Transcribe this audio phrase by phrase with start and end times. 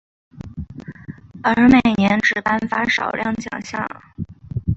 [1.43, 3.87] 而每年只颁发少量奖项。